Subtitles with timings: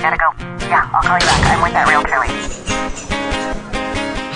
[0.00, 0.32] Gotta go.
[0.66, 1.44] Yeah, I'll call you back.
[1.44, 3.09] I'm with that realtor lady.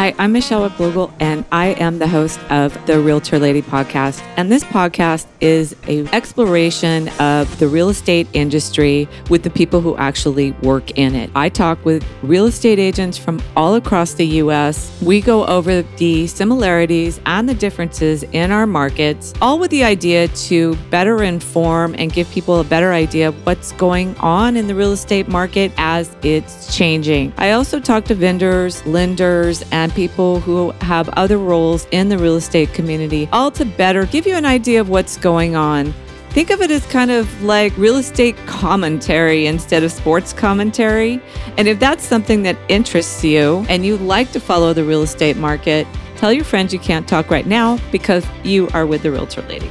[0.00, 4.22] Hi, I'm Michelle Replogle, and I am the host of the Realtor Lady podcast.
[4.38, 9.94] And this podcast is a exploration of the real estate industry with the people who
[9.98, 11.30] actually work in it.
[11.34, 14.90] I talk with real estate agents from all across the U.S.
[15.02, 20.28] We go over the similarities and the differences in our markets, all with the idea
[20.28, 24.74] to better inform and give people a better idea of what's going on in the
[24.74, 27.34] real estate market as it's changing.
[27.36, 32.18] I also talk to vendors, lenders, and and people who have other roles in the
[32.18, 35.92] real estate community, all to better give you an idea of what's going on.
[36.30, 41.20] Think of it as kind of like real estate commentary instead of sports commentary.
[41.56, 45.36] And if that's something that interests you and you like to follow the real estate
[45.36, 45.86] market,
[46.16, 49.70] tell your friends you can't talk right now because you are with the Realtor Lady.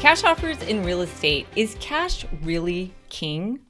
[0.00, 1.46] Cash offers in real estate.
[1.56, 3.60] Is cash really king?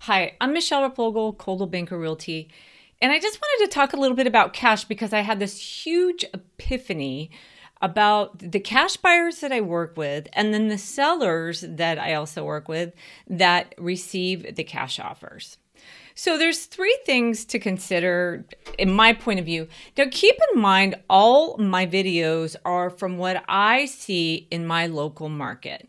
[0.00, 2.50] Hi, I'm Michelle Replogle, Coldwell Banker Realty.
[3.02, 5.58] And I just wanted to talk a little bit about cash because I had this
[5.58, 7.32] huge epiphany
[7.80, 12.44] about the cash buyers that I work with and then the sellers that I also
[12.44, 12.92] work with
[13.26, 15.58] that receive the cash offers.
[16.14, 18.46] So there's three things to consider
[18.78, 19.66] in my point of view.
[19.98, 25.28] Now keep in mind all my videos are from what I see in my local
[25.28, 25.88] market.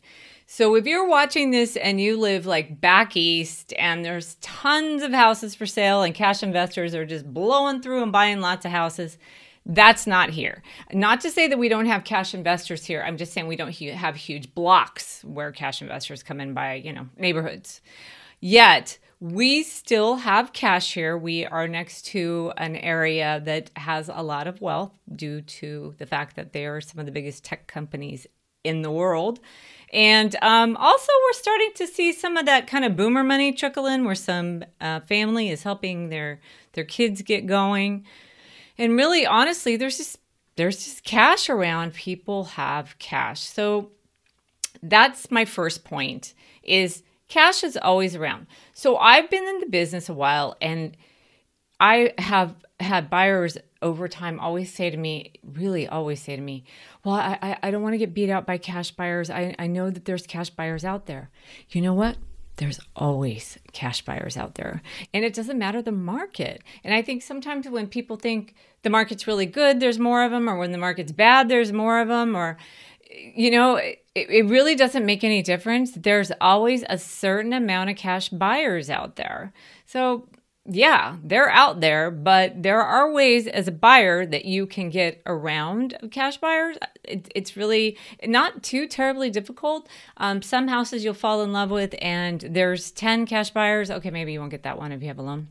[0.55, 5.11] So if you're watching this and you live like back east and there's tons of
[5.11, 9.17] houses for sale and cash investors are just blowing through and buying lots of houses,
[9.65, 10.61] that's not here.
[10.91, 13.01] Not to say that we don't have cash investors here.
[13.01, 16.93] I'm just saying we don't have huge blocks where cash investors come in by, you
[16.93, 17.81] know, neighborhoods.
[18.39, 21.17] Yet, we still have cash here.
[21.17, 26.05] We are next to an area that has a lot of wealth due to the
[26.05, 28.27] fact that they are some of the biggest tech companies
[28.63, 29.39] in the world.
[29.91, 33.85] And um, also, we're starting to see some of that kind of boomer money trickle
[33.85, 36.39] in, where some uh, family is helping their
[36.73, 38.05] their kids get going.
[38.77, 40.17] And really, honestly, there's just
[40.55, 41.93] there's just cash around.
[41.93, 43.91] People have cash, so
[44.81, 46.33] that's my first point.
[46.63, 48.47] Is cash is always around.
[48.73, 50.97] So I've been in the business a while, and
[51.79, 56.63] I have had buyers over time always say to me, really always say to me,
[57.03, 59.29] well, I, I don't want to get beat out by cash buyers.
[59.29, 61.29] I, I know that there's cash buyers out there.
[61.69, 62.17] You know what?
[62.55, 64.81] There's always cash buyers out there.
[65.13, 66.63] And it doesn't matter the market.
[66.83, 70.49] And I think sometimes when people think the market's really good, there's more of them,
[70.49, 72.57] or when the market's bad, there's more of them, or,
[73.35, 75.93] you know, it, it really doesn't make any difference.
[75.93, 79.51] There's always a certain amount of cash buyers out there.
[79.85, 80.27] So
[80.65, 85.21] yeah, they're out there, but there are ways as a buyer that you can get
[85.25, 86.77] around cash buyers.
[87.03, 89.89] It, it's really not too terribly difficult.
[90.15, 93.91] Um, some houses you'll fall in love with, and there's 10 cash buyers.
[93.91, 95.49] Okay, maybe you won't get that one if you have a loan.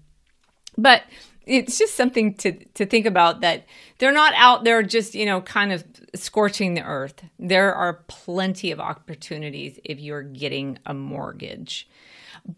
[0.77, 1.03] But
[1.47, 3.66] it's just something to, to think about that
[3.99, 5.84] they're not out there just, you know, kind of
[6.15, 7.25] scorching the earth.
[7.38, 11.88] There are plenty of opportunities if you're getting a mortgage.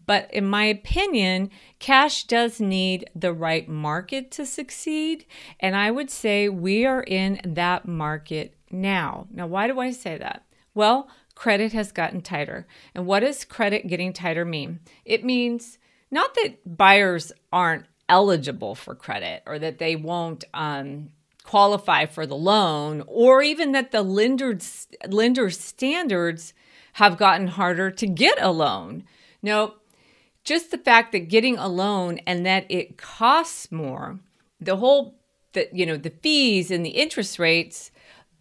[0.05, 5.25] But in my opinion, cash does need the right market to succeed.
[5.59, 9.27] And I would say we are in that market now.
[9.31, 10.45] Now, why do I say that?
[10.73, 12.65] Well, credit has gotten tighter.
[12.93, 14.79] And what does credit getting tighter mean?
[15.03, 15.77] It means
[16.09, 21.09] not that buyers aren't eligible for credit or that they won't um,
[21.43, 26.53] qualify for the loan or even that the lender's, lender standards
[26.93, 29.03] have gotten harder to get a loan.
[29.41, 29.81] Nope.
[30.43, 34.19] Just the fact that getting a loan and that it costs more,
[34.61, 35.19] the whole
[35.53, 37.89] the you know, the fees and the interest rates,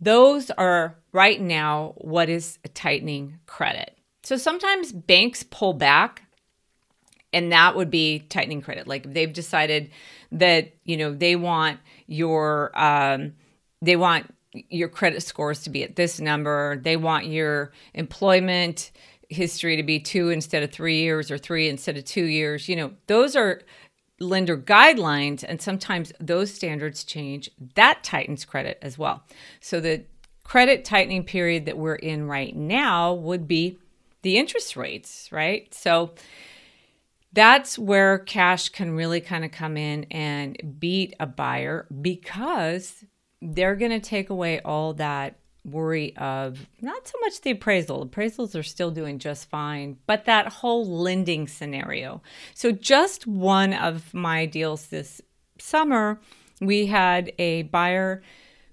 [0.01, 3.97] those are right now what is tightening credit.
[4.23, 6.24] So sometimes banks pull back
[7.35, 8.87] and that would be tightening credit.
[8.87, 9.91] Like they've decided
[10.33, 13.35] that, you know, they want your um
[13.83, 14.33] they want
[14.71, 18.93] your credit scores to be at this number, they want your employment
[19.29, 22.69] history to be two instead of three years or three instead of two years.
[22.69, 23.63] You know, those are
[24.21, 27.51] lender guidelines, and sometimes those standards change.
[27.75, 29.25] That tightens credit as well.
[29.61, 30.05] So the
[30.45, 33.79] credit tightening period that we're in right now would be
[34.23, 35.73] the interest rates, right?
[35.75, 36.15] So
[37.35, 43.05] that's where cash can really kind of come in and beat a buyer because
[43.43, 48.07] they're going to take away all that worry of not so much the appraisal.
[48.07, 52.23] Appraisals are still doing just fine, but that whole lending scenario.
[52.55, 55.21] So, just one of my deals this
[55.59, 56.21] summer,
[56.61, 58.23] we had a buyer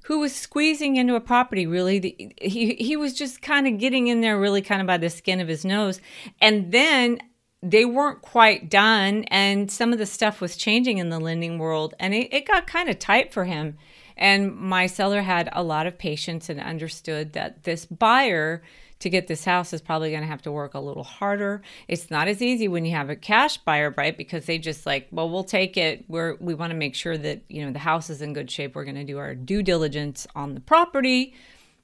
[0.04, 4.08] who was squeezing into a property really the, he he was just kind of getting
[4.08, 6.02] in there really kind of by the skin of his nose
[6.42, 7.22] and then
[7.64, 11.94] they weren't quite done and some of the stuff was changing in the lending world
[12.00, 13.78] and it, it got kind of tight for him
[14.18, 18.62] and my seller had a lot of patience and understood that this buyer
[19.00, 21.62] to get this house is probably going to have to work a little harder.
[21.88, 24.16] It's not as easy when you have a cash buyer, right?
[24.16, 26.06] Because they just like, well, we'll take it.
[26.08, 28.76] We're we want to make sure that, you know, the house is in good shape.
[28.76, 31.34] We're going to do our due diligence on the property.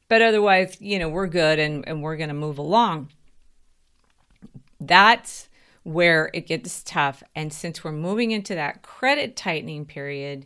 [0.10, 3.10] But otherwise, you know, we're good and, and we're going to move along.
[4.80, 5.50] That's
[5.88, 7.24] where it gets tough.
[7.34, 10.46] And since we're moving into that credit tightening period,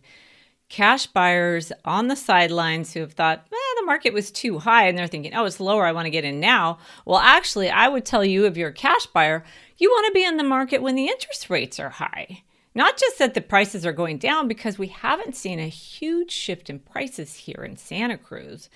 [0.69, 4.95] cash buyers on the sidelines who have thought, eh, the market was too high, and
[4.95, 6.77] they're thinking, oh, it's lower, I want to get in now.
[7.05, 9.43] Well, actually, I would tell you if you're a cash buyer,
[9.77, 12.43] you want to be in the market when the interest rates are high.
[12.75, 16.69] Not just that the prices are going down, because we haven't seen a huge shift
[16.69, 18.69] in prices here in Santa Cruz,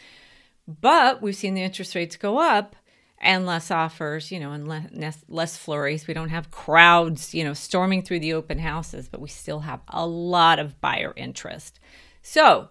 [0.67, 2.75] but we've seen the interest rates go up
[3.19, 6.07] and less offers, you know, and less, less flurries.
[6.07, 9.81] We don't have crowds, you know, storming through the open houses, but we still have
[9.87, 11.79] a lot of buyer interest.
[12.21, 12.69] So,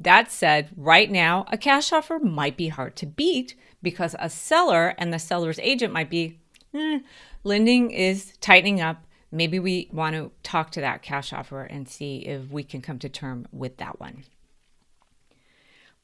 [0.00, 4.94] that said, right now, a cash offer might be hard to beat because a seller
[4.98, 6.40] and the seller's agent might be,
[6.72, 7.00] eh,
[7.44, 9.04] lending is tightening up.
[9.30, 12.98] Maybe we want to talk to that cash offer and see if we can come
[13.00, 14.24] to term with that one.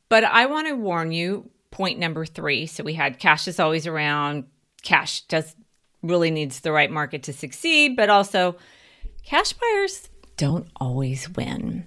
[0.08, 2.66] But I want to warn you point number three.
[2.66, 4.44] So we had cash is always around.
[4.82, 5.54] Cash does
[6.02, 8.56] really needs the right market to succeed, but also
[9.24, 11.86] cash buyers don't always win.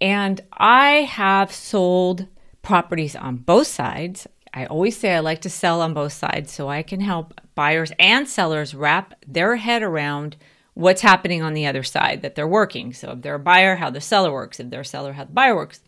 [0.00, 2.26] And I have sold
[2.60, 4.26] properties on both sides.
[4.52, 7.92] I always say I like to sell on both sides so I can help buyers
[7.98, 10.36] and sellers wrap their head around
[10.74, 12.92] what's happening on the other side that they're working.
[12.92, 14.60] So if they're a buyer, how the seller works.
[14.60, 15.80] If they're a seller, how the buyer works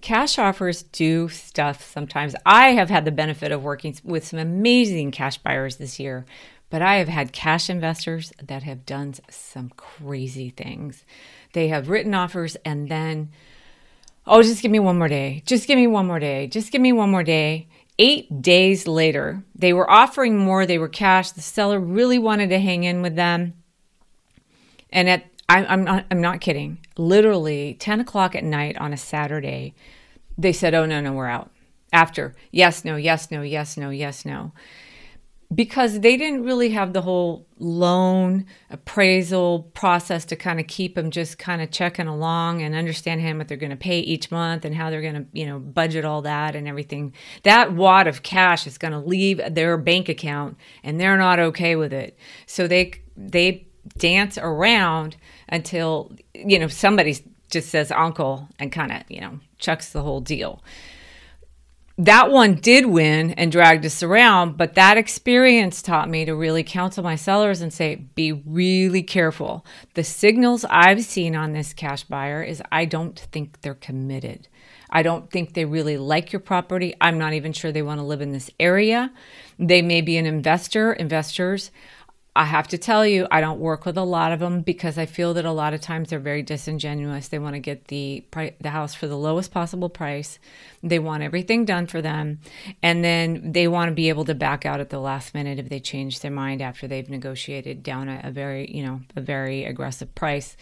[0.00, 2.34] cash offers do stuff sometimes.
[2.44, 6.26] I have had the benefit of working with some amazing cash buyers this year,
[6.70, 11.04] but I have had cash investors that have done some crazy things.
[11.52, 13.30] They have written offers and then,
[14.26, 15.42] oh, just give me one more day.
[15.46, 16.46] Just give me one more day.
[16.46, 17.68] Just give me one more day.
[17.98, 20.66] Eight days later, they were offering more.
[20.66, 21.32] They were cash.
[21.32, 23.54] The seller really wanted to hang in with them.
[24.90, 26.78] And at I, I'm not, I'm not kidding.
[26.96, 29.74] Literally 10 o'clock at night on a Saturday,
[30.36, 31.50] they said, oh, no, no, we're out.
[31.92, 34.52] After, yes, no, yes, no, yes, no, yes, no.
[35.54, 41.10] Because they didn't really have the whole loan appraisal process to kind of keep them
[41.10, 44.66] just kind of checking along and understand understanding what they're going to pay each month
[44.66, 47.14] and how they're going to, you know, budget all that and everything.
[47.44, 51.74] That wad of cash is going to leave their bank account and they're not okay
[51.76, 52.18] with it.
[52.44, 55.16] So they, they, dance around
[55.48, 57.16] until you know somebody
[57.50, 60.62] just says uncle and kind of you know chucks the whole deal
[62.00, 66.62] that one did win and dragged us around but that experience taught me to really
[66.62, 69.64] counsel my sellers and say be really careful
[69.94, 74.48] the signals i've seen on this cash buyer is i don't think they're committed
[74.90, 76.94] I don't think they really like your property.
[77.00, 79.12] I'm not even sure they want to live in this area.
[79.58, 81.70] They may be an investor, investors.
[82.38, 85.06] I have to tell you, I don't work with a lot of them because I
[85.06, 87.26] feel that a lot of times they're very disingenuous.
[87.26, 88.24] They want to get the
[88.60, 90.38] the house for the lowest possible price.
[90.80, 92.38] They want everything done for them,
[92.80, 95.68] and then they want to be able to back out at the last minute if
[95.68, 99.64] they change their mind after they've negotiated down a, a very, you know, a very
[99.64, 100.56] aggressive price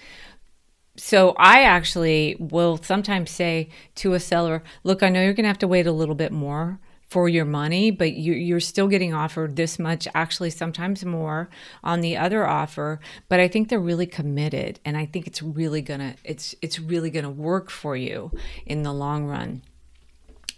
[0.98, 5.48] so I actually will sometimes say to a seller, look, I know you're going to
[5.48, 9.14] have to wait a little bit more for your money, but you, are still getting
[9.14, 11.48] offered this much, actually, sometimes more
[11.84, 13.00] on the other offer.
[13.28, 17.10] But I think they're really committed, and I think it's really gonna it's it's really
[17.10, 18.32] gonna work for you
[18.64, 19.62] in the long run.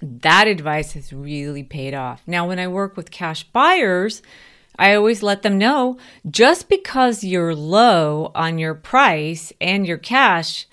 [0.01, 2.23] That advice has really paid off.
[2.27, 4.23] Now, when I work with cash buyers,
[4.79, 5.99] I always let them know
[6.31, 10.67] just because you're low on your price and your cash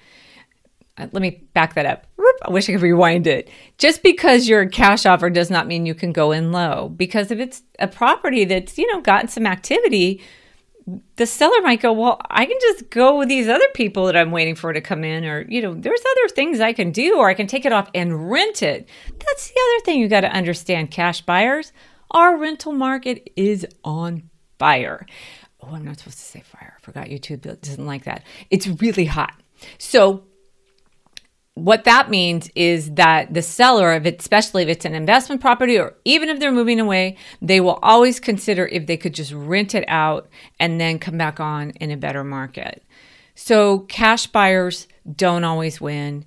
[0.97, 2.07] Uh, let me back that up.
[2.43, 3.49] I wish I could rewind it.
[3.77, 6.89] Just because you're a cash offer does not mean you can go in low.
[6.89, 10.21] Because if it's a property that's, you know, gotten some activity,
[11.15, 14.31] the seller might go, Well, I can just go with these other people that I'm
[14.31, 17.29] waiting for to come in, or, you know, there's other things I can do, or
[17.29, 18.87] I can take it off and rent it.
[19.07, 21.73] That's the other thing you got to understand, cash buyers.
[22.11, 25.05] Our rental market is on fire.
[25.61, 26.75] Oh, I'm not supposed to say fire.
[26.77, 28.23] I forgot YouTube doesn't like that.
[28.51, 29.33] It's really hot.
[29.79, 30.23] So
[31.55, 35.95] what that means is that the seller, it, especially if it's an investment property or
[36.05, 39.85] even if they're moving away, they will always consider if they could just rent it
[39.87, 42.83] out and then come back on in a better market.
[43.35, 46.25] So cash buyers don't always win.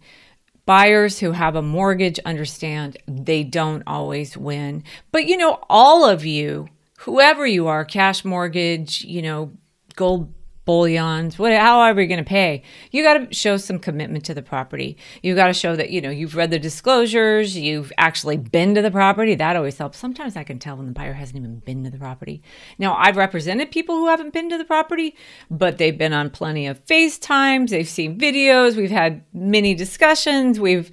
[0.65, 4.83] Buyers who have a mortgage understand they don't always win.
[5.13, 6.69] But you know, all of you
[6.99, 9.53] whoever you are, cash mortgage, you know,
[9.95, 10.33] gold
[10.69, 14.43] bullions, what, however you're going to pay, you got to show some commitment to the
[14.43, 14.99] property.
[15.23, 18.83] You got to show that, you know, you've read the disclosures, you've actually been to
[18.83, 19.35] the property.
[19.35, 19.97] That always helps.
[19.97, 22.43] Sometimes I can tell when the buyer hasn't even been to the property.
[22.79, 25.17] Now, I've represented people who haven't been to the property,
[25.51, 30.91] but they've been on plenty of FaceTimes, they've seen videos, we've had many discussions, we've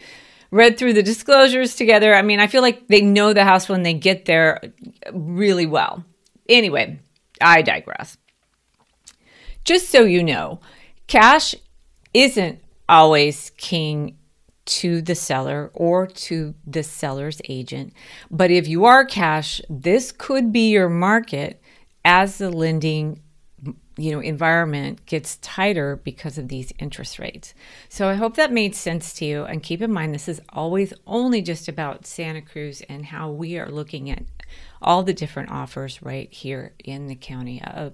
[0.51, 2.15] read through the disclosures together.
[2.15, 4.61] I mean, I feel like they know the house when they get there
[5.11, 6.05] really well.
[6.47, 6.97] Anyway,
[7.41, 8.15] I digress
[9.65, 10.59] just so you know,
[11.07, 11.55] cash
[12.13, 14.17] isn't always king
[14.65, 17.93] to the seller or to the seller's agent.
[18.31, 21.61] But if you are cash, this could be your market
[22.03, 23.21] as the lending
[23.97, 27.53] you know environment gets tighter because of these interest rates.
[27.89, 30.93] So I hope that made sense to you and keep in mind this is always
[31.07, 34.23] only just about Santa Cruz and how we are looking at
[34.81, 37.93] all the different offers right here in the county of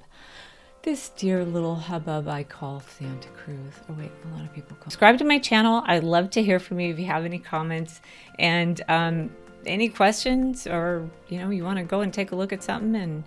[0.84, 3.74] this dear little hubbub I call Santa Cruz.
[3.90, 4.86] Oh, wait, a lot of people call.
[4.86, 5.84] Subscribe to my channel.
[5.86, 8.02] I'd love to hear from you if you have any comments
[8.40, 9.30] and um,
[9.66, 12.96] any questions, or you know, you want to go and take a look at something
[12.96, 13.24] and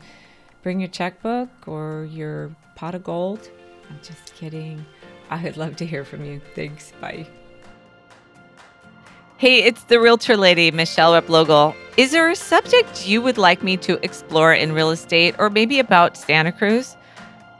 [0.62, 3.48] bring your checkbook or your pot of gold.
[3.88, 4.84] I'm just kidding.
[5.30, 6.40] I would love to hear from you.
[6.54, 6.92] Thanks.
[7.00, 7.26] Bye.
[9.36, 11.74] Hey, it's the Realtor Lady, Michelle Replogle.
[11.96, 15.78] Is there a subject you would like me to explore in real estate or maybe
[15.78, 16.96] about Santa Cruz?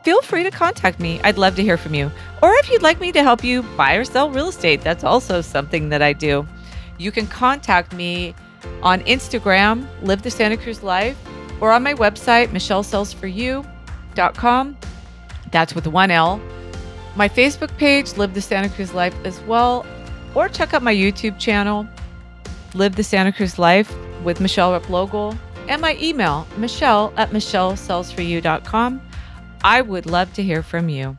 [0.05, 1.19] Feel free to contact me.
[1.25, 2.11] I'd love to hear from you.
[2.43, 5.41] Or if you'd like me to help you buy or sell real estate, that's also
[5.41, 6.47] something that I do.
[6.99, 8.35] You can contact me
[8.83, 11.17] on Instagram, Live the Santa Cruz Life,
[11.61, 14.77] or on my website, michellesellsforyou.com.
[15.51, 16.41] That's with one L.
[17.17, 19.87] My Facebook page, Live the Santa Cruz Life, as well.
[20.35, 21.87] Or check out my YouTube channel,
[22.75, 29.01] Live the Santa Cruz Life with Michelle Replogle, and my email, michelle at michellesellsforyou.com.
[29.64, 31.16] I would love to hear from you.